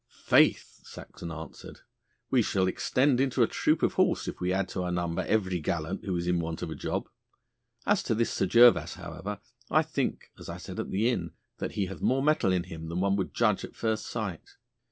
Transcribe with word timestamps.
'Faith!' 0.07 0.79
Saxon 0.83 1.31
answered, 1.31 1.81
'we 2.31 2.41
shall 2.41 2.65
extend 2.67 3.21
into 3.21 3.43
a 3.43 3.47
troop 3.47 3.83
of 3.83 3.93
horse 3.93 4.27
if 4.27 4.41
we 4.41 4.51
add 4.51 4.67
to 4.69 4.81
our 4.81 4.91
number 4.91 5.21
every 5.27 5.59
gallant 5.59 6.03
who 6.03 6.15
is 6.17 6.25
in 6.25 6.39
want 6.39 6.63
of 6.63 6.71
a 6.71 6.75
job. 6.75 7.07
As 7.85 8.01
to 8.01 8.15
this 8.15 8.31
Sir 8.31 8.47
Gervas, 8.47 8.95
however, 8.95 9.39
I 9.69 9.83
think, 9.83 10.31
as 10.39 10.49
I 10.49 10.57
said 10.57 10.79
at 10.79 10.89
the 10.89 11.07
inn, 11.07 11.33
that 11.59 11.73
he 11.73 11.85
hath 11.85 12.01
more 12.01 12.23
mettle 12.23 12.51
in 12.51 12.63
him 12.63 12.87
than 12.89 12.99
one 12.99 13.15
would 13.17 13.35
judge 13.35 13.63
at 13.63 13.75
first 13.75 14.07
sight. 14.07 14.55